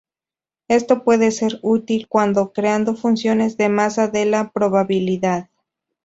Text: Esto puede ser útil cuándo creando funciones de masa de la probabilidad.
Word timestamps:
Esto 0.67 1.03
puede 1.03 1.29
ser 1.29 1.59
útil 1.61 2.07
cuándo 2.07 2.53
creando 2.53 2.95
funciones 2.95 3.55
de 3.57 3.69
masa 3.69 4.07
de 4.07 4.25
la 4.25 4.49
probabilidad. 4.49 5.49